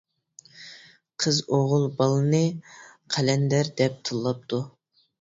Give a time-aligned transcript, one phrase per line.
[1.25, 2.41] قىز ئوغۇل بالىنى
[3.19, 4.67] قەلەندەر دەپ تىللاپتۇ.